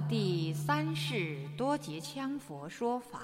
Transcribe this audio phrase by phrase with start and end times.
[0.00, 3.20] 第三世多杰羌佛说法，《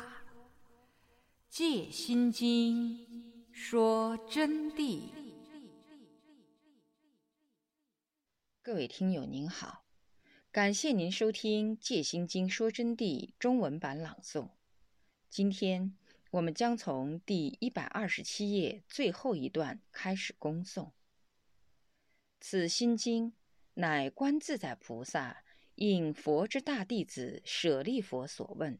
[1.48, 3.06] 戒心经》
[3.52, 5.10] 说真谛。
[8.62, 9.84] 各位听友您好，
[10.52, 14.50] 感谢您收听《戒心经说真谛》中文版朗诵。
[15.28, 15.96] 今天
[16.30, 20.92] 我们将从第一百二十七页最后一段开始恭诵。
[22.40, 23.32] 此心经
[23.74, 25.42] 乃观自在菩萨。
[25.80, 28.78] 应佛之大弟子舍利佛所问，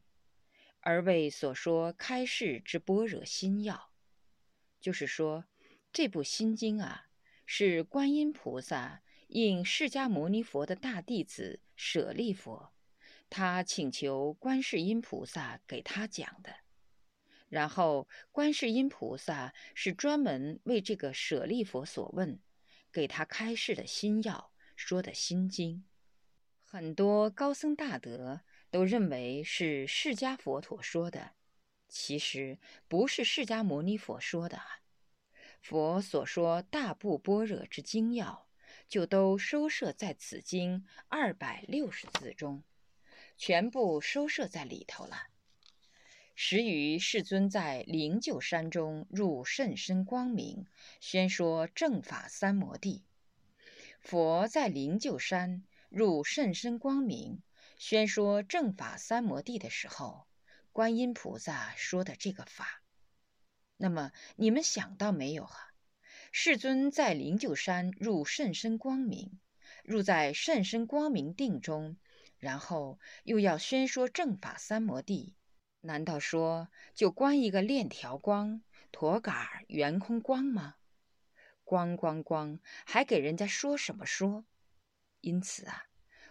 [0.81, 3.91] 而为所说开示之般若心要。
[4.79, 5.45] 就是说，
[5.91, 7.07] 这部心经啊，
[7.43, 12.71] 是观音菩萨应释迦牟尼佛的大弟子舍利佛，
[13.31, 16.57] 他请求观世音菩萨给他讲的。
[17.49, 22.39] 然后，观世音菩萨是专门为这个舍利佛所问，
[22.91, 25.83] 给他开示的心要说的心经。
[26.73, 31.31] 很多高僧大德都认为是释迦佛陀说的，
[31.89, 34.61] 其实不是释迦牟尼佛说的。
[35.61, 38.47] 佛所说大部般若之精要，
[38.87, 42.63] 就都收摄在此经二百六十字中，
[43.35, 45.23] 全部收摄在里头了。
[46.35, 50.65] 时于世尊在灵鹫山中入甚深光明，
[51.01, 53.03] 宣说正法三摩地。
[53.99, 55.65] 佛在灵鹫山。
[55.91, 57.43] 入甚深光明，
[57.77, 60.25] 宣说正法三摩地的时候，
[60.71, 62.81] 观音菩萨说的这个法。
[63.75, 65.73] 那么你们想到没有啊？
[66.31, 69.37] 世尊在灵鹫山入甚深光明，
[69.83, 71.97] 入在甚深光明定中，
[72.37, 75.35] 然后又要宣说正法三摩地，
[75.81, 78.61] 难道说就观一个链条光、
[78.93, 80.75] 陀杆圆空光吗？
[81.65, 84.45] 光光光，还给人家说什么说？
[85.21, 85.85] 因此啊，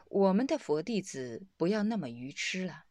[0.08, 2.84] 我们的佛弟子不要那么愚痴了。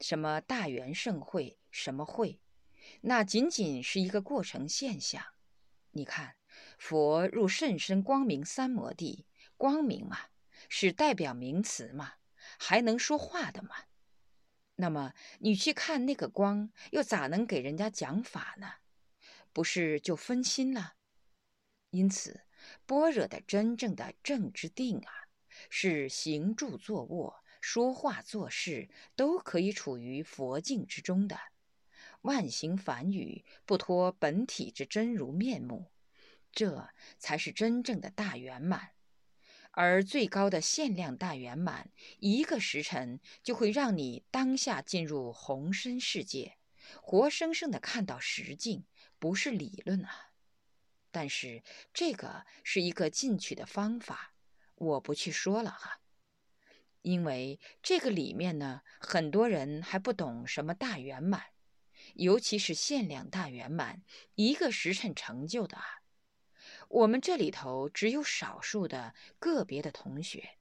[0.00, 2.40] 什么大圆盛会，什么会，
[3.02, 5.22] 那仅仅是一个过程现象。
[5.90, 6.36] 你看，
[6.78, 9.26] 佛入甚深光明三摩地，
[9.56, 10.18] 光明嘛，
[10.68, 12.14] 是代表名词嘛，
[12.58, 13.70] 还能说话的嘛。
[14.76, 18.74] 那么你去看那个光，又咋能给人家讲法呢？
[19.52, 20.94] 不是就分心了？
[21.90, 22.46] 因此，
[22.86, 25.21] 般若的真正的正之定啊。
[25.70, 31.38] 是行住坐卧、说话做事都可以处于佛境之中的，
[32.22, 35.92] 万行梵语不脱本体之真如面目，
[36.52, 38.90] 这才是真正的大圆满。
[39.74, 46.58] 而最高的限量大圆满，一个时辰就会让你当下进入红身世界，
[47.00, 48.84] 活生生的看到实境，
[49.18, 50.32] 不是理论啊。
[51.10, 51.62] 但是
[51.94, 54.31] 这个是一个进取的方法。
[54.82, 56.00] 我不去说了哈，
[57.02, 61.44] 因为这个里面呢，很多人还不懂什么大圆满，
[62.14, 64.02] 尤其是限量大圆满，
[64.34, 66.02] 一个时辰成就的啊。
[66.88, 70.58] 我们这里头只有少数的个别的同学，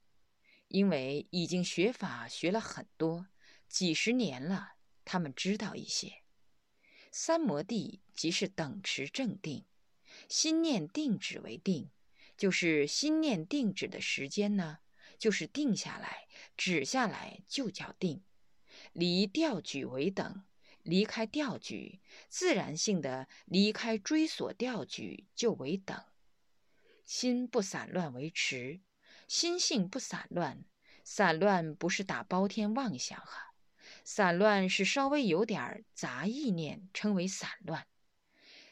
[0.67, 3.25] 因为已经学法学了很多
[3.67, 6.21] 几十年了，他们知道一些。
[7.11, 9.65] 三摩地即是等持正定，
[10.29, 11.89] 心念定止为定。
[12.41, 14.79] 就是心念定止的时间呢，
[15.19, 18.23] 就是定下来、止下来就叫定，
[18.93, 20.43] 离调举为等，
[20.81, 26.03] 离开调举，自然性的离开追索调举就为等，
[27.05, 28.81] 心不散乱为持，
[29.27, 30.65] 心性不散乱，
[31.03, 33.53] 散乱不是打包天妄想哈，
[34.03, 37.85] 散乱是稍微有点杂意念，称为散乱，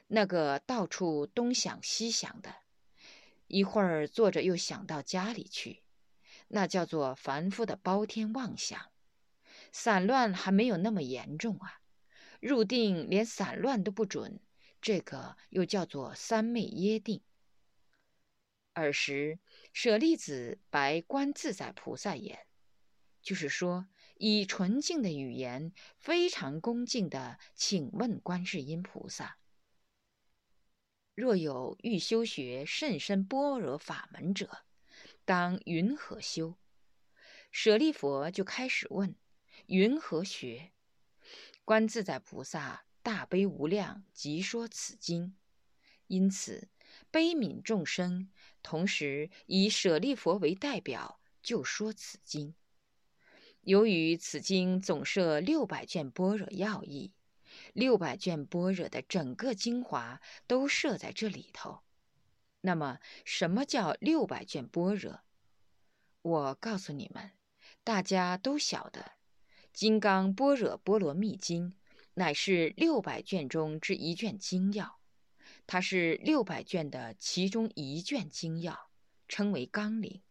[0.08, 2.56] 那个到处东想西想的。
[3.50, 5.82] 一会儿坐着又想到家里去，
[6.50, 8.80] 那叫做凡夫的包天妄想。
[9.72, 11.82] 散乱还没有那么严重啊，
[12.40, 14.40] 入定连散乱都不准，
[14.80, 17.22] 这个又叫做三昧耶定。
[18.74, 19.40] 尔时
[19.74, 22.46] 舍利子白观自在菩萨言，
[23.24, 23.88] 就是说
[24.18, 29.39] 以纯净的语言，非常恭敬的请问观世音菩萨。
[31.20, 34.60] 若有欲修学甚深般若法门者，
[35.26, 36.56] 当云何修？
[37.52, 39.14] 舍利佛就开始问：
[39.66, 40.72] 云何学？
[41.66, 45.36] 观自在菩萨大悲无量，即说此经。
[46.08, 46.70] 因此
[47.12, 48.32] 悲悯众生，
[48.64, 52.56] 同时以舍利佛为代表，就说此经。
[53.64, 57.12] 由于此经总摄六百卷般若要义。
[57.74, 61.82] 六百卷般若的整个精华都设在这里头。
[62.62, 65.22] 那么，什么叫六百卷般若？
[66.22, 67.32] 我告诉你们，
[67.84, 69.02] 大家都晓得，
[69.72, 71.72] 《金刚般若波罗蜜经》
[72.16, 75.00] 乃是六百卷中之一卷精要，
[75.66, 78.90] 它是六百卷的其中一卷精要，
[79.30, 80.22] 称为纲领。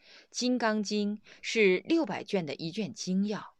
[0.30, 3.54] 《金刚经》是六百卷的一卷精要，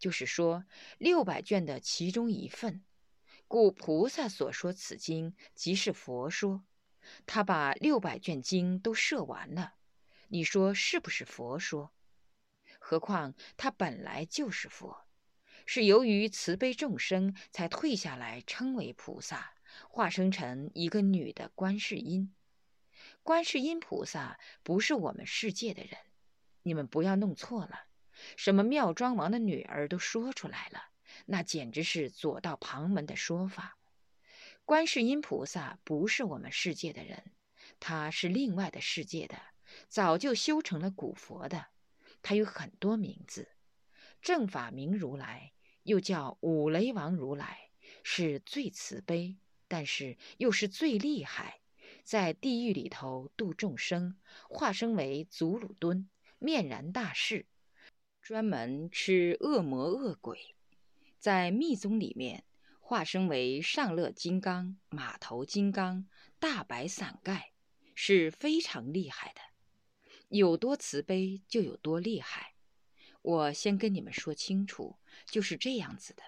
[0.00, 0.64] 就是说
[0.98, 2.82] 六百卷的其中一份。
[3.46, 6.64] 故菩萨所说此经，即是佛说。
[7.26, 9.74] 他把六百卷经都摄完了，
[10.28, 11.92] 你说是不是佛说？
[12.78, 15.06] 何况他本来就是佛，
[15.66, 19.54] 是由于慈悲众生才退下来称为菩萨，
[19.88, 22.34] 化生成一个女的观世音。
[23.22, 25.98] 观世音菩萨不是我们世界的人，
[26.62, 27.89] 你们不要弄错了。
[28.36, 30.90] 什么妙庄王的女儿都说出来了，
[31.26, 33.78] 那简直是左道旁门的说法。
[34.64, 37.32] 观世音菩萨不是我们世界的人，
[37.80, 39.36] 他是另外的世界的，
[39.88, 41.66] 早就修成了古佛的。
[42.22, 43.48] 他有很多名字，
[44.22, 45.52] 正法明如来，
[45.82, 47.70] 又叫五雷王如来，
[48.04, 51.60] 是最慈悲，但是又是最厉害，
[52.04, 54.16] 在地狱里头度众生，
[54.48, 56.08] 化身为祖鲁敦，
[56.38, 57.46] 面然大士，
[58.20, 60.54] 专门吃恶魔恶鬼，
[61.18, 62.44] 在密宗里面。
[62.78, 66.08] 化身为上乐金刚、马头金刚、
[66.40, 67.52] 大白伞盖，
[67.94, 69.40] 是非常厉害的。
[70.28, 72.56] 有多慈悲就有多厉害。
[73.22, 76.22] 我先跟你们说清楚，就是这样子的。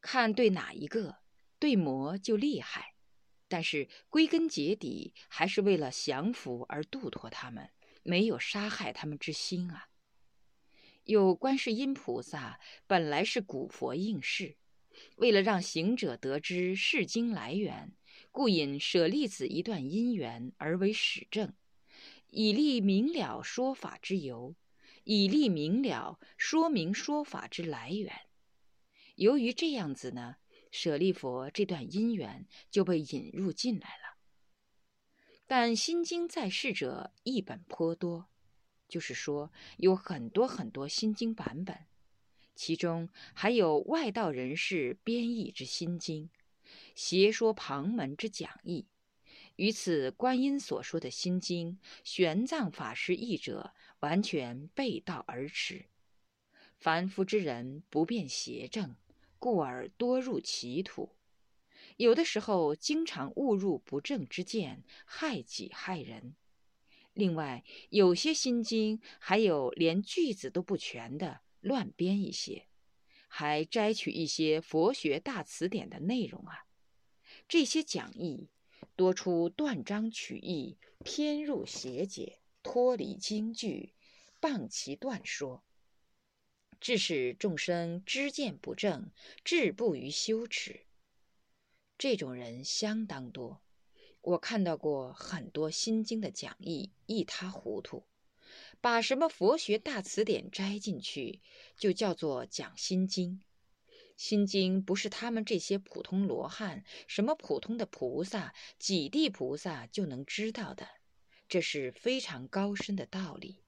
[0.00, 1.18] 看对哪一个，
[1.58, 2.94] 对魔就厉害，
[3.46, 7.68] 但是归根结底还是为了降服而度脱他们，
[8.02, 9.90] 没有杀害他们之心啊。
[11.12, 14.56] 有观世音菩萨本来是古佛应世。
[15.16, 17.92] 为了让行者得知世经来源，
[18.30, 21.52] 故引舍利子一段因缘而为始证，
[22.28, 24.56] 以利明了说法之由，
[25.04, 28.10] 以利明了说明说法之来源。
[29.16, 30.36] 由于这样子呢，
[30.70, 34.16] 舍利佛这段因缘就被引入进来了。
[35.46, 38.30] 但心经在世者译本颇多，
[38.92, 41.74] 就是说有很多很多心经版本。
[42.54, 46.28] 其中还有外道人士编译之心经，
[46.94, 48.84] 邪说旁门之讲义，
[49.56, 55.86] 与此观音所说的心经，玄奘法师译者完全背道而驰。
[56.76, 58.94] 凡夫之人不辨邪正，
[59.38, 61.16] 故而多入歧途。
[61.96, 66.34] 有的时候经常误入不正之见，害己害人。
[67.14, 71.40] 另外，有些心经还有连句子都不全的。
[71.62, 72.66] 乱编一些，
[73.28, 76.66] 还摘取一些佛学大词典的内容啊！
[77.46, 78.50] 这些讲义
[78.96, 83.94] 多出断章取义、偏入邪解、脱离经句、
[84.40, 85.62] 谤其断说，
[86.80, 89.12] 致使众生知见不正，
[89.44, 90.80] 志不于修持。
[91.96, 93.62] 这种人相当多，
[94.22, 98.06] 我看到过很多心经的讲义一塌糊涂。
[98.80, 101.40] 把什么佛学大词典摘进去，
[101.76, 103.40] 就叫做讲心经。
[104.16, 110.88] 心经不是他们这些普通罗汉、什么普通的菩萨、几地菩萨就能知道的，
[111.48, 113.62] 这是非常高深的道理。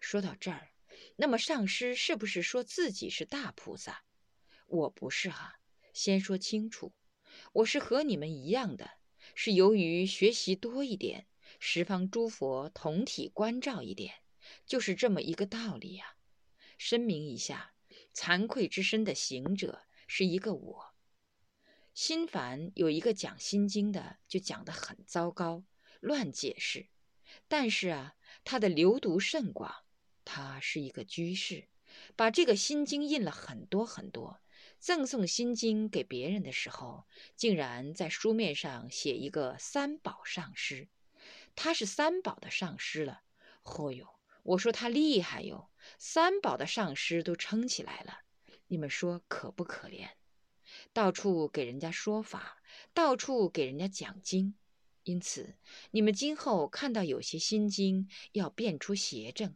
[0.00, 0.70] 说到这儿，
[1.16, 4.04] 那么上师是不是说自己是大菩萨？
[4.66, 5.60] 我不是哈，
[5.92, 6.92] 先说清楚，
[7.52, 8.90] 我是和你们一样的，
[9.42, 11.26] 是由于学习多一点，
[11.58, 14.16] 十方诸佛同体关照一点。
[14.66, 16.16] 就是这么一个道理呀。
[16.76, 17.72] 声明一下，
[18.12, 20.94] 惭愧之身的行者是一个我。
[21.94, 25.64] 心凡有一个讲心经的，就讲得很糟糕，
[26.00, 26.88] 乱解释。
[27.48, 29.86] 但是啊，他的流毒甚广。
[30.22, 31.68] 他是一个居士，
[32.14, 34.42] 把这个心经印了很多很多，
[34.80, 37.04] 赠送心经给别人的时候，
[37.36, 40.88] 竟然在书面上写一个三宝上师。
[41.54, 43.22] 他是三宝的上师了。
[43.62, 44.08] 嚯哟！
[44.42, 45.68] 我说他厉害哟，
[45.98, 48.20] 三宝的上师都撑起来了，
[48.68, 50.08] 你们说可不可怜？
[50.94, 52.62] 到处给人家说法，
[52.94, 54.54] 到处给人家讲经，
[55.02, 55.56] 因此
[55.90, 59.54] 你们今后看到有些心经要变出邪正，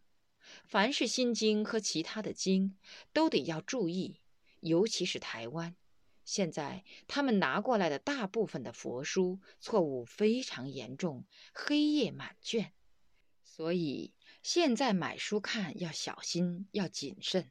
[0.66, 2.76] 凡是心经和其他的经
[3.14, 4.21] 都得要注意，
[4.64, 5.76] 尤其是台湾，
[6.25, 12.73] 现在他们拿过来的大部分的佛书错误非常严重，黑页满卷，
[13.42, 14.12] 所以。
[14.42, 17.50] 现在买书看要小心，要谨慎，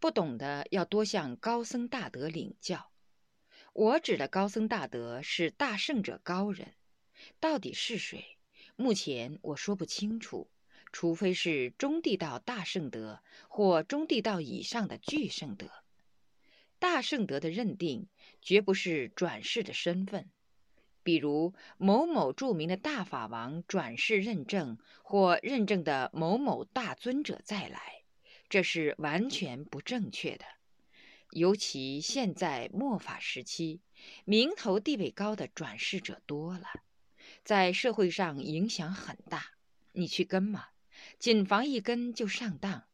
[0.00, 2.90] 不懂的要多向高僧大德领教。
[3.72, 6.74] 我指的高僧大德是大圣者高人，
[7.38, 8.36] 到底是谁？
[8.74, 10.50] 目前我说不清楚，
[10.90, 15.83] 除非是中地道大圣德或中地道以上的巨圣德。
[16.84, 18.08] 大圣德的认定
[18.42, 20.30] 绝不是转世的身份，
[21.02, 28.02] 比如某某著名的大法王转世认证或认证的某某大尊者再来，
[28.50, 30.44] 这是完全不正确的。
[31.30, 33.80] 尤其现在末法时期，
[34.26, 36.66] 名头地位高的转世者多了，
[37.44, 39.52] 在社会上影响很大。
[39.92, 40.66] 你去跟吗？
[41.18, 42.84] 谨防一跟就上当，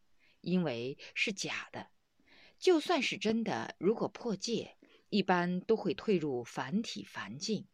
[0.42, 1.88] 因为是假的。
[2.60, 4.76] 就算是真的，如果破戒，
[5.08, 7.66] 一般都会退入凡体凡境，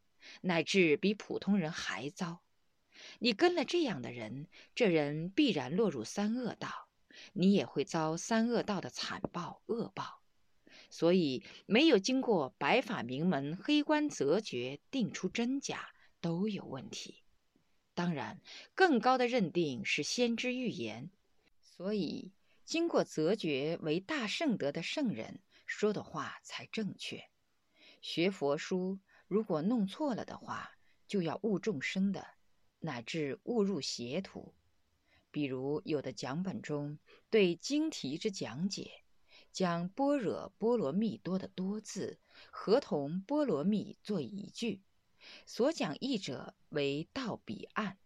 [0.42, 2.40] 乃至比普通人还糟。
[3.18, 6.88] 你跟了这样的人，这人必然落入三恶道，
[7.32, 10.22] 你也会遭三恶道的惨报恶报。
[10.88, 15.90] 所以，没有经过白法名门黑官择决定出真假，
[16.20, 17.24] 都有问题。
[17.94, 18.40] 当然，
[18.74, 21.10] 更高的认定是先知预言，
[21.60, 22.30] 所以
[22.66, 27.30] 经过择觉为大圣德的圣人说的话才正确。
[28.02, 30.72] 学佛书如果弄错了的话，
[31.06, 32.26] 就要误众生的，
[32.80, 34.52] 乃至误入邪途。
[35.30, 36.98] 比如有的讲本中
[37.30, 39.04] 对经题之讲解，
[39.52, 42.18] 将般若波罗蜜多的多字
[42.50, 44.82] 合同波罗蜜做一句。
[45.44, 47.98] 所讲义者为到彼岸，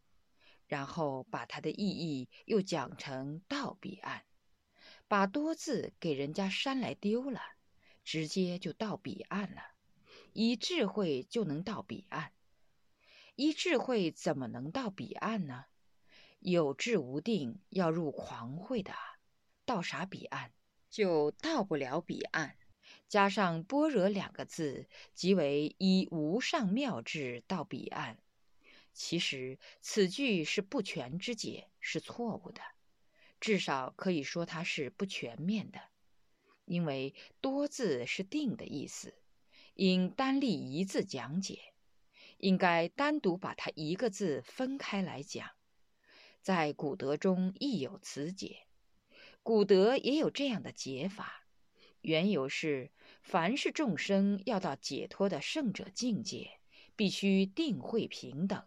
[0.67, 4.25] 然后把它的意义又讲成到彼岸，
[5.11, 7.41] 把多字给人家删来丢了，
[8.05, 9.61] 直接就到彼岸了。
[10.33, 12.31] 以智慧就能到彼岸，
[13.35, 15.65] 依智慧怎么能到彼岸呢？
[16.39, 18.93] 有智无定，要入狂慧的，
[19.65, 20.53] 到啥彼岸？
[20.89, 22.57] 就到不了彼岸。
[23.09, 28.23] 加上“般若”两个字，即为以无上妙智到彼岸。
[28.93, 32.63] 其实此句是不全之解，是错误的。
[33.41, 35.81] 至少可以说它是不全面的，
[36.67, 39.15] 因为“多”字是定的意思，
[39.75, 41.59] 应单立一字讲解，
[42.37, 45.51] 应该单独把它一个字分开来讲。
[46.43, 48.67] 在古德中亦有此解，
[49.43, 51.47] 古德也有这样的解法。
[52.03, 52.91] 缘由是。
[53.23, 56.59] 凡是众生要到解脱的圣者境界，
[56.97, 58.67] 必须定慧平等，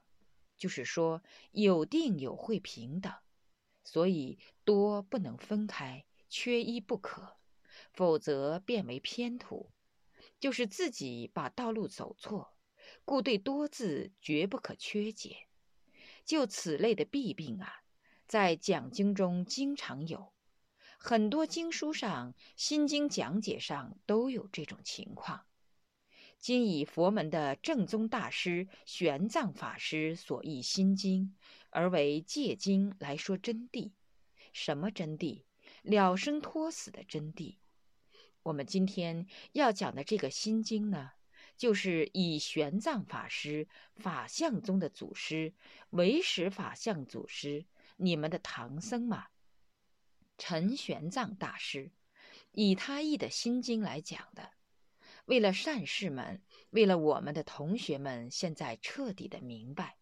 [0.57, 3.11] 就是说有定有慧平等，
[3.83, 7.37] 所以多不能分开，缺一不可，
[7.91, 9.71] 否则变为偏途，
[10.39, 12.53] 就是自己把道路走错，
[13.05, 15.47] 故对多字绝不可缺解。
[16.25, 17.83] 就此类的弊病啊，
[18.27, 20.31] 在讲经中经常有。
[20.97, 25.45] 很多经书上、心经讲解上都有这种情况。
[26.39, 31.35] 今以佛门的正宗大师玄奘法师所译心经，
[31.73, 33.91] 而为戒经来说真谛。
[34.53, 35.43] 什么真谛？
[35.81, 37.57] 了生脱死的真谛。
[38.43, 41.11] 我们今天要讲的这个心经呢，
[41.57, 45.53] 就是以玄奘法师法相宗的祖师
[45.89, 47.65] 唯识法相祖师，
[47.97, 49.27] 你们的唐僧嘛。
[50.37, 51.91] 陈玄奘大师
[52.51, 54.51] 以他译的心经来讲的，
[55.25, 59.97] 为了善士们，为了我们的同学们，现在彻底的明白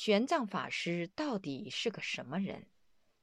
[0.00, 2.68] 玄奘法师到底是个什么人，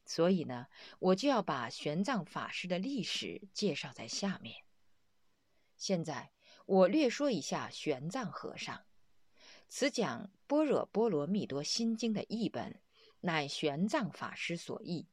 [0.05, 0.67] 所以呢，
[0.99, 4.57] 我就要把玄奘法师的历史介绍在下面。
[5.77, 6.33] 现在
[6.65, 8.83] 我略说一下玄奘和尚，
[9.69, 12.81] 此讲《般若波罗蜜多心经》的译本，
[13.21, 15.07] 乃玄奘法师所译。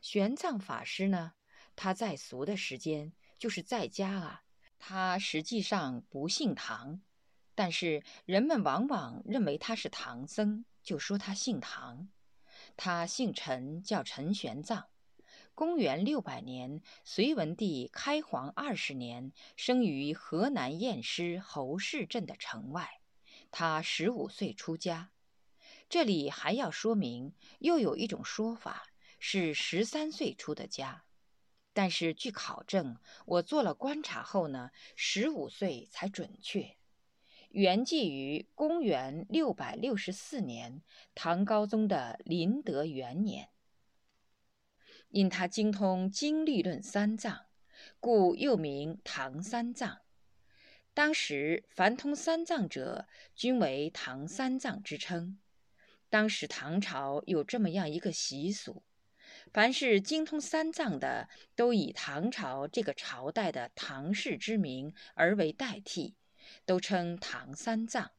[0.00, 1.32] 玄奘法师呢，
[1.74, 4.44] 他在俗的时间就是在家啊。
[4.78, 7.02] 他实际上不姓唐，
[7.56, 12.08] 但是人们往往认为他是唐僧，就说他姓唐。
[12.76, 14.84] 他姓陈，叫陈玄奘。
[15.54, 23.00] 公元六百年，隋文帝开皇二十年，生于河南偃师侯氏镇的城外。
[23.50, 25.10] 他十五岁出家。
[25.88, 28.88] 这里还要说明，又有一种说法。
[29.24, 31.04] 是十三岁出的家，
[31.72, 36.76] 但是据考证，我做了观察后呢，十五岁才准确。
[37.52, 40.80] 原记于公元六百六十四年，
[41.14, 43.50] 唐高宗的麟德元年。
[45.10, 47.44] 因他精通经律论三藏，
[48.00, 50.00] 故又名唐三藏。
[50.94, 55.38] 当时凡通三藏者，均为唐三藏之称。
[56.08, 58.82] 当时唐朝有这么样一个习俗。
[59.52, 66.14] 凡是精通三藏的，都以唐朝这个朝代的唐氏之名而为代替，
[66.64, 68.12] 都称唐三藏。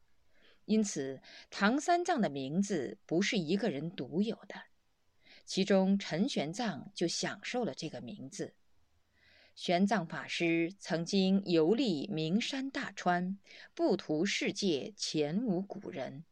[0.66, 4.56] 因此，唐三藏的名字不是一个人独有的。
[5.46, 8.54] 其中陈玄奘就享受了这个名字。
[9.56, 13.38] 玄奘法师曾经游历名山大川，
[13.76, 16.24] 不图世界前无古人，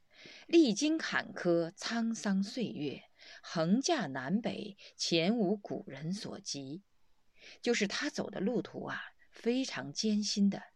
[0.48, 3.03] 历经坎坷沧桑岁月，
[3.43, 6.81] 横驾南北前无古人所及。
[7.62, 10.70] 就是他走的路途啊，非常艰辛的。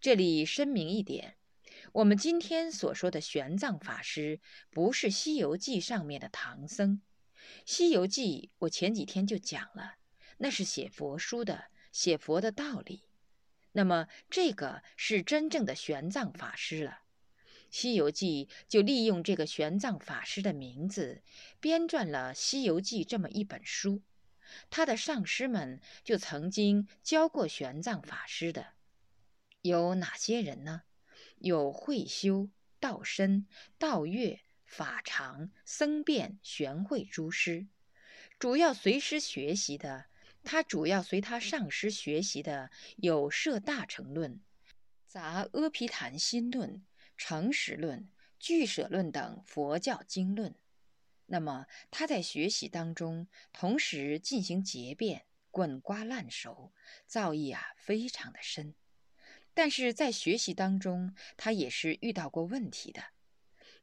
[0.00, 1.34] 这里声明一点，
[1.92, 4.40] 我们今天所说的玄奘法师，
[4.70, 7.02] 不是《西游记》上面的唐僧。
[7.66, 9.96] 《西游记》我前几天就讲了，
[10.36, 11.64] 那是写佛书的。
[11.90, 13.08] 写佛的道理，
[13.72, 17.00] 那么这个是真正的玄奘法师了。
[17.70, 21.22] 《西游记》就利用这个玄奘法师的名字，
[21.58, 24.02] 编撰了《西游记》这么一本书。
[24.70, 28.74] 他的上师们就曾经教过玄奘法师的，
[29.62, 30.82] 有哪些人呢？
[31.38, 32.48] 有慧修、
[32.80, 33.46] 道深、
[33.78, 37.66] 道乐、法常、僧辩、玄慧诸师，
[38.38, 40.06] 主要随师学习的。
[40.44, 44.32] 他主要随他上师学习的有《摄大乘论》
[45.06, 46.70] 《杂阿毗昙心论》
[47.16, 48.00] 《诚实论》
[48.38, 50.54] 《俱舍论》等佛教经论。
[51.26, 56.72] 那么他在学习当中，同时进行结辩，滚瓜烂熟，
[57.06, 58.74] 造诣啊非常的深。
[59.58, 63.02] 但是在学习当中，他也是遇到过问题的。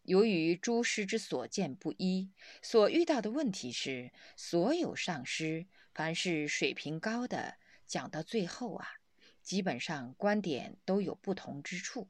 [0.04, 5.68] 由于诸师之所见不一，所遇到的问题是所有上师。
[5.94, 8.88] 凡是水平高的，讲到最后啊，
[9.42, 12.08] 基本上观点都有不同之处，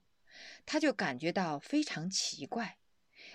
[0.68, 2.78] 他就感觉到非常奇怪：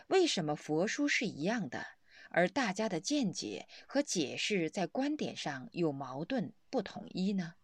[0.06, 1.84] 为什么佛书是一样的，
[2.30, 7.54] 而大家的见解和解释在观点上有矛盾不统一呢？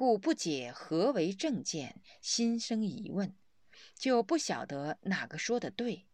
[0.00, 3.36] 故不解何为正见，心生疑问，
[3.94, 6.06] 就不晓得哪个说的对。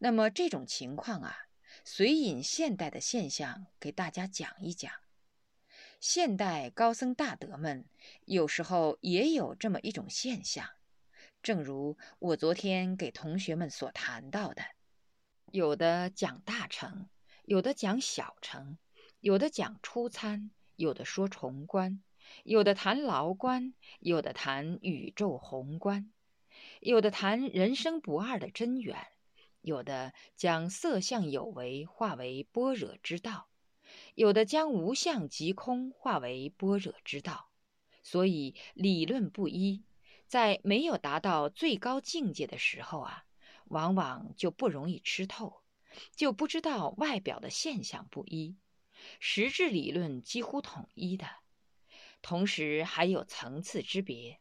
[0.00, 1.34] 那么这种情况啊，
[1.82, 4.92] 随引现代的现象给大家讲一讲。
[5.98, 7.86] 现代高僧大德们
[8.26, 10.68] 有时候也有这么一种现象，
[11.42, 14.62] 正如我昨天给同学们所谈到的，
[15.52, 17.08] 有的讲大乘，
[17.46, 18.76] 有的讲小乘，
[19.20, 22.02] 有的讲初参，有的说重观，
[22.44, 26.10] 有的谈牢观，有的谈宇宙宏观，
[26.80, 29.06] 有的谈人生不二的真源，
[29.60, 33.48] 有的将色相有为化为般若之道。
[34.14, 37.50] 有的将无相即空化为般若之道，
[38.02, 39.84] 所以理论不一，
[40.26, 43.24] 在没有达到最高境界的时候啊，
[43.66, 45.62] 往往就不容易吃透，
[46.14, 48.56] 就不知道外表的现象不一，
[49.20, 51.26] 实质理论几乎统一的，
[52.28, 54.40] 同时还有层次之别，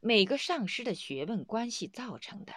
[0.00, 2.52] 每个上师的学问关系造成的。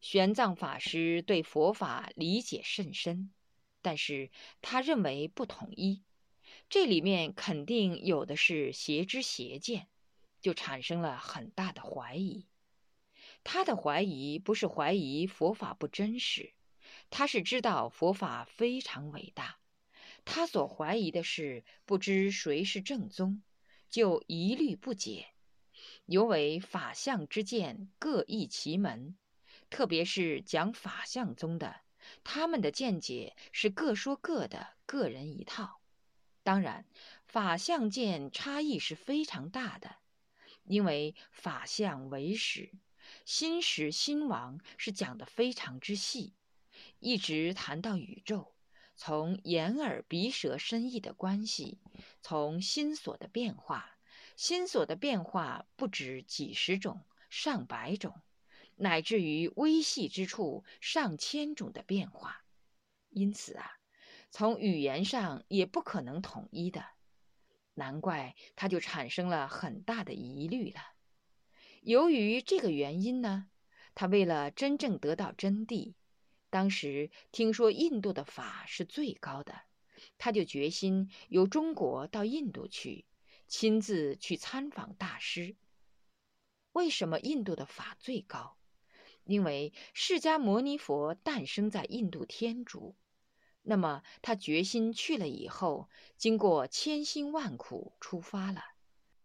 [0.00, 3.32] 玄奘法师对佛法理解甚深。
[3.80, 6.02] 但是他认为不统一，
[6.68, 9.86] 这里面肯定有的是邪知邪见，
[10.40, 12.48] 就产生了很大的怀疑。
[13.44, 16.52] 他的怀疑不是怀疑佛法不真实，
[17.10, 19.60] 他是知道佛法非常伟大。
[20.24, 23.40] 他所怀疑的是不知谁是正宗，
[23.92, 25.34] 就一律不解。
[26.06, 29.16] 尤为法相之见各异其门，
[29.68, 31.82] 特别是讲法相宗的。
[32.24, 35.82] 他们的见解是各说各的，个人一套。
[36.42, 36.86] 当然，
[37.26, 39.96] 法相见差异是非常大的，
[40.64, 42.72] 因为法相为始，
[43.26, 46.32] 心始心王是讲的非常之细，
[46.98, 48.54] 一直谈到宇宙，
[48.96, 51.78] 从眼耳鼻舌身意的关系，
[52.20, 53.98] 从心所的变化，
[54.36, 58.22] 心所的变化不止几十种、上百种。
[58.76, 62.44] 乃至于微细之处上千种的变化，
[63.10, 63.70] 因此啊，
[64.30, 66.84] 从语言上也不可能统一的，
[67.74, 70.80] 难怪他就产生了很大的疑虑了。
[71.82, 73.50] 由于这个原因呢，
[73.94, 75.94] 他为了真正得到真谛，
[76.52, 79.62] 当时听说印度的法是最高的，
[80.18, 83.06] 他就决心由中国到印度去，
[83.48, 85.56] 亲自去参访大师。
[86.72, 88.58] 为什么印度的法最高？
[89.24, 92.96] 因为释迦牟尼佛诞生在印度天竺，
[93.62, 95.88] 那么他决心去了以后，
[96.18, 98.60] 经过千辛万苦出发了，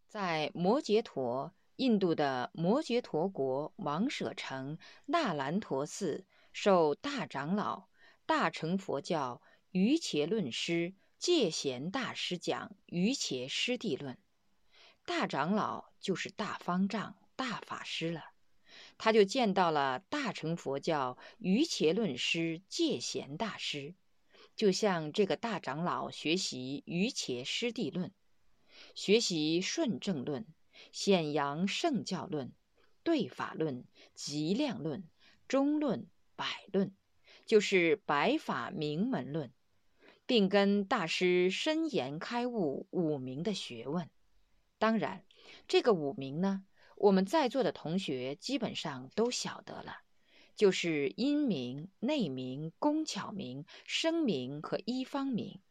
[0.07, 6.25] 在摩羯陀印度的摩羯陀国王舍城那兰陀寺，
[6.60, 7.86] 受大长老
[8.26, 14.17] 大乘佛教瑜伽论师戒贤大师讲瑜伽师地论，
[15.06, 18.32] 大长老就是大方丈大法师了。
[18.98, 23.93] 他就见到了大乘佛教瑜伽论师戒贤大师，
[24.56, 28.12] 就向这个大长老学习瑜伽师地论，
[28.96, 30.48] 学习顺正论、
[30.91, 32.52] 显扬圣教论、
[33.04, 35.08] 对法论、极量论、
[35.48, 36.95] 中论、百论，
[37.45, 39.52] 就是百法明门论，
[40.26, 44.10] 并跟大师深研开悟五明的学问。
[44.78, 45.26] 当然，
[45.67, 46.63] 这个五明呢，
[46.95, 50.04] 我们在座的同学基本上都晓得了。
[50.56, 55.62] 就是因明、内明、工巧明、声明和一方明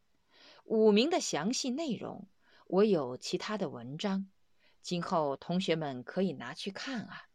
[0.62, 2.28] 五明的详细内容，
[2.68, 4.30] 我有其他的文章，
[4.82, 7.28] 今后同学们可以拿去看啊。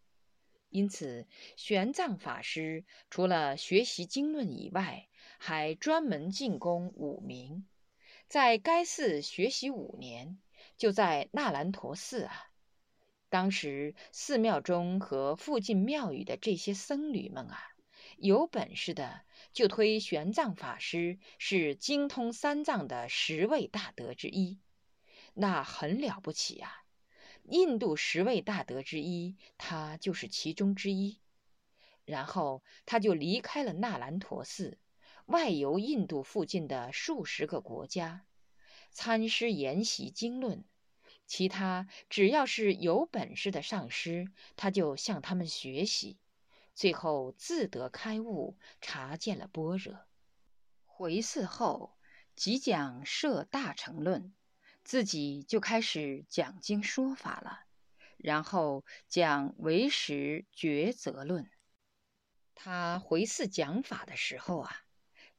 [0.72, 7.68] 因此，玄奘法师除了学习经论以外，还专门进攻五明，
[8.28, 10.40] 在该寺学习五年，
[10.78, 12.48] 就在那兰陀寺啊。
[13.28, 17.62] 当时寺庙中和附近庙宇的这些僧侣们啊，
[18.18, 24.58] 有本事的就推玄奘法师是精通三藏的十位大德之一，
[25.34, 26.81] 那很了不起啊！
[27.44, 31.20] 印度十位大德之一，他就是其中之一。
[32.06, 34.78] 然后他就离开了那兰陀寺，
[35.26, 38.26] 外游印度附近的数十个国家，
[38.92, 40.64] 参师研习经论。
[41.28, 44.28] 其他只要是有本事的上师，
[44.58, 46.18] 他就向他们学习，
[46.74, 49.98] 最后自得开悟，察见了般若。
[50.86, 51.96] 回寺后，
[52.36, 54.34] 即讲设大乘论，
[54.84, 57.66] 自己就开始讲经说法了，
[58.18, 61.50] 然后讲唯识抉择论。
[62.56, 64.84] 他回寺讲法的时候啊。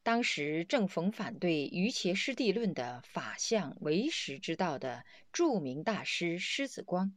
[0.05, 7.17] 当时正逢反对于伽师地论的法相唯识之道的著名大师狮子光，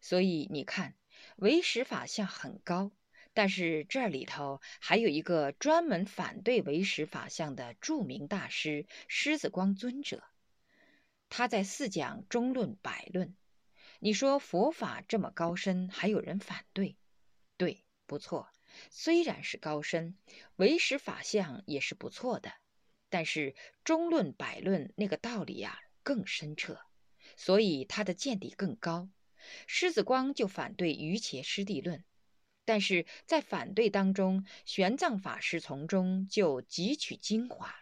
[0.00, 0.94] 所以你看，
[1.36, 2.90] 唯识法相很高，
[3.34, 10.24] 但是这里头还有一个专门反对唯识法相的著名大师狮子光尊者，
[11.28, 13.36] 他在四讲中论百论。
[13.98, 16.96] 你说佛法这么高深，还有人反对？
[17.56, 18.48] 对，不错。
[18.90, 20.18] 虽然是高深，
[20.56, 22.52] 唯识法相也是不错的，
[23.08, 26.78] 但是中论百论那个道理呀更深彻，
[27.36, 29.08] 所以他的见地更高。
[29.66, 32.04] 狮子光就反对瑜伽师地论，
[32.66, 37.74] 但是在反对当中，玄奘法师从中就汲取精华。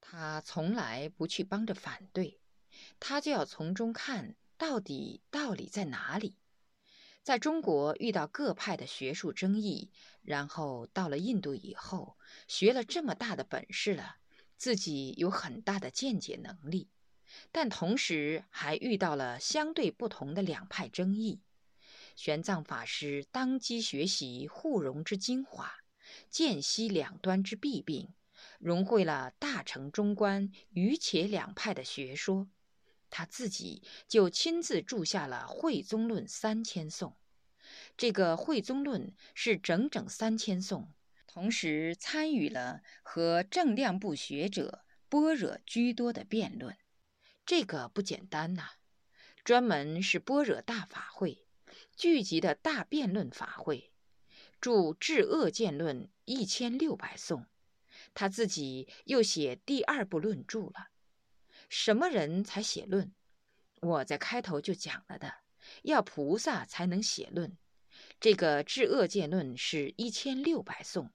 [0.00, 2.41] 他从来不去帮着反对，
[3.04, 6.36] 他就要从中看到底道理在哪里。
[7.24, 9.90] 在中国遇到各派的学术争议，
[10.22, 14.18] 然后到了印度以后，学了这么大的本事了，
[14.56, 16.90] 自己有很大的见解能力，
[17.50, 21.40] 但同时还遇到了相对不同的两派争议。
[22.14, 25.74] 玄奘法师当机学习互融之精华，
[26.30, 28.14] 见悉两端之弊病，
[28.60, 32.46] 融汇了大乘中观、瑜伽两派的学说。
[33.14, 37.14] 他自己就亲自著下了《慧宗论》三千颂，
[37.94, 40.94] 这个《慧宗论》是整整三千颂，
[41.26, 46.74] 同时参与了和正量部学者般若居多的辩论，
[47.44, 48.70] 这个不简单呐！
[49.44, 51.46] 专门是般若大法会
[51.94, 53.92] 聚集的大辩论法会，
[54.58, 57.44] 著《治恶见论》一千六百颂，
[58.14, 60.91] 他自己又写第二部论著了。
[61.74, 63.14] 什么人才写论？
[63.80, 65.32] 我在开头就讲了的，
[65.84, 67.56] 要菩萨才能写论。
[68.20, 71.10] 这个《治恶见论》是一千六百颂，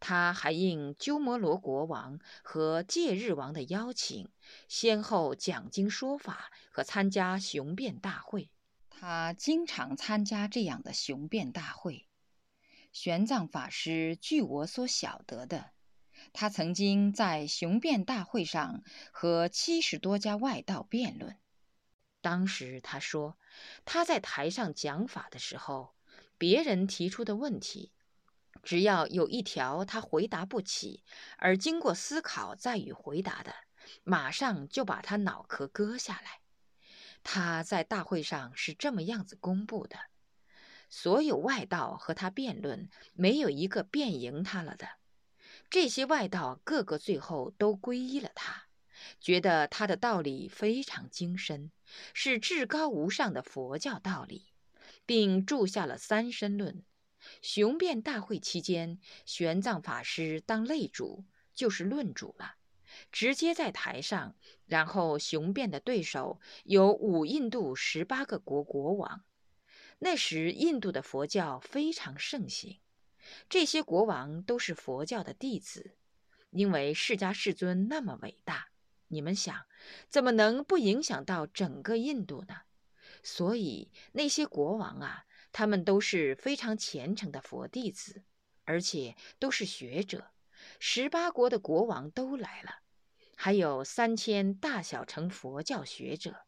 [0.00, 4.28] 他还应鸠摩罗国王和戒日王的邀请，
[4.66, 8.50] 先后讲经说法和参加雄辩大会。
[8.90, 12.08] 他经常参加这样的雄辩大会。
[12.90, 15.70] 玄奘法师，据我所晓得的。
[16.32, 21.36] 他曾经在雄辩大会上和七十多家外道辩论。
[22.20, 23.38] 当时他说，
[23.84, 25.94] 他在台上讲法的时候，
[26.36, 27.92] 别人提出的问题，
[28.62, 31.04] 只要有一条他回答不起，
[31.36, 33.54] 而经过思考再予回答的，
[34.02, 36.40] 马上就把他脑壳割下来。
[37.22, 39.96] 他在大会上是这么样子公布的：
[40.90, 44.97] 所有外道和他辩论，没有一个辩赢他了的。
[45.70, 48.68] 这些外道个个最后都皈依了他，
[49.20, 51.70] 觉得他的道理非常精深，
[52.14, 54.46] 是至高无上的佛教道理，
[55.04, 56.74] 并著下了《三身论》。
[57.42, 62.54] 雄辩大会期间，玄奘法师当擂主，就是论主了，
[63.12, 64.36] 直接在台上。
[64.64, 69.24] 然后雄辩的对手有五印度十八个国国王。
[69.98, 72.78] 那时印度的佛教非常盛行。
[73.48, 75.96] 这些国王都是佛教的弟子，
[76.50, 78.68] 因为释迦世尊那么伟大，
[79.08, 79.66] 你们想，
[80.08, 82.62] 怎么能不影响到整个印度呢？
[83.22, 88.22] 所以那些国王啊，他们都是非常虔诚的佛弟子，
[88.64, 90.30] 而且都是学者。
[90.78, 92.80] 十八国的国王都来了，
[93.36, 96.44] 还有三千大小乘佛教学者。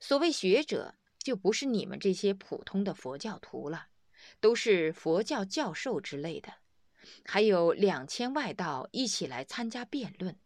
[0.00, 3.88] 所谓学者，就不是你们这些普通的佛教徒了，
[4.40, 6.54] 都是佛教教授之类的。
[7.24, 10.36] 还有两千外道一起来参加辩论，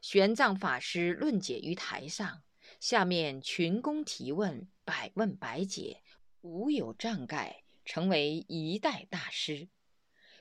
[0.00, 2.42] 玄奘法师论解于台上，
[2.80, 6.02] 下面群公提问，百问百解，
[6.40, 9.68] 无有障碍，成为一代大师。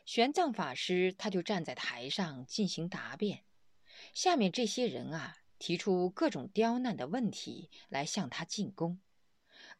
[0.06, 3.44] 玄奘法师他就站在台上进行答辩，
[4.14, 9.00] 下面这些人啊提出各种刁难的问题来向他进攻，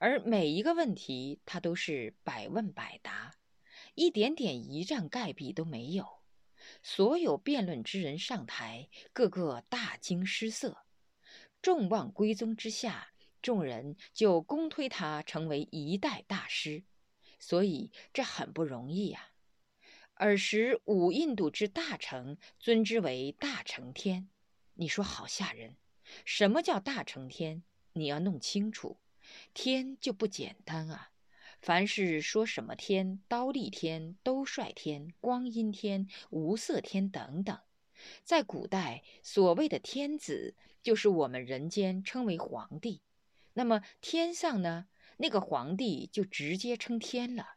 [0.04, 3.38] 而每一个问题他都是百问百答。
[3.96, 6.06] 一点点一障盖比都没有，
[6.82, 10.84] 所有辩论之人上台，个个大惊失色。
[11.62, 16.84] 众望归宗之下，众人就公推他成为一代大师，
[17.40, 19.30] 所以这很不容易呀。
[20.16, 24.30] 尔时五印度之大成尊之为大成天，
[24.74, 25.78] 你说好吓人。
[26.26, 27.64] 什么叫大成天？
[27.94, 29.00] 你要弄清楚，
[29.54, 31.12] 天就不简单啊。
[31.62, 37.58] 凡是说什么天、刀立天、兜率天、光阴天、无色天等等，
[38.24, 43.02] 在古代所谓的天子，就是我们人间称为皇帝。
[43.54, 47.56] 那么天上呢，那个皇帝就直接称天了。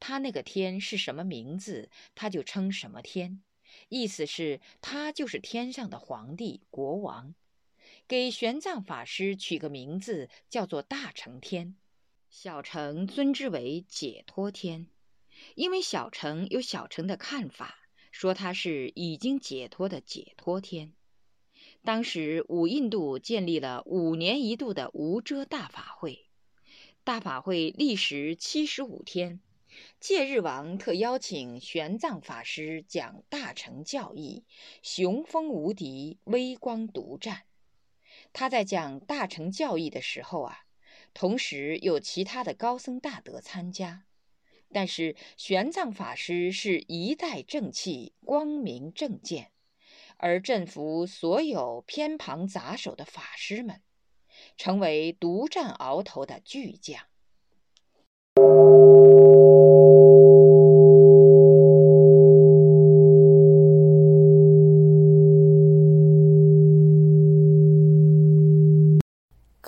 [0.00, 3.40] 他那个天是什么名字，他就称什么天，
[3.88, 7.36] 意思是他就是天上的皇帝、国王。
[8.08, 11.76] 给玄奘法师取个名字，叫做大成天。
[12.30, 14.86] 小乘尊之为解脱天，
[15.54, 17.78] 因为小乘有小乘的看法，
[18.10, 20.94] 说他是已经解脱的解脱天。
[21.84, 26.30] 当时五印度建立了五年一度的无遮大法会，
[27.04, 29.40] 大法会历时七十五天。
[30.00, 34.44] 戒日王特邀请玄奘法师讲大乘教义，
[34.82, 37.42] 雄风无敌，威光独占。
[38.32, 40.64] 他在讲大乘教义的时候啊。
[41.14, 44.04] 同时有其他的高僧大德参加，
[44.72, 49.50] 但是玄奘法师是一代正气、光明正见，
[50.18, 53.80] 而镇服所有偏旁杂手的法师们，
[54.56, 57.06] 成为独占鳌头的巨匠。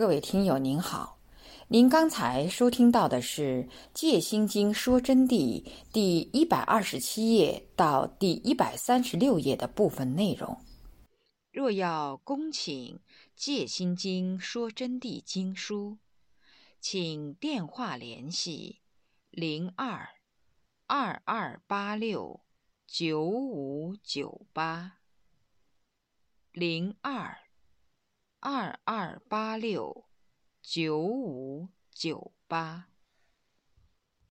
[0.00, 1.18] 各位听友您好。
[1.68, 10.64] 您刚才收听到的是《戒心经说真谛》第一百二十七页到第一百三十六页的部分内容。
[11.52, 12.96] 若要恭请
[13.36, 15.98] 《戒心经说真谛》经书，
[16.80, 18.80] 请电话联系
[19.28, 20.08] 零二
[20.86, 22.40] 二二八六
[22.86, 24.92] 九五九八
[26.52, 27.36] 零二
[28.42, 30.06] 二二八六。
[30.62, 32.88] 九五九八。